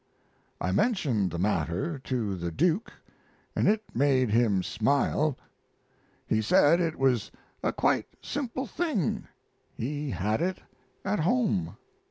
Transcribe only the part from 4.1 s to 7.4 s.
him smile. He said it was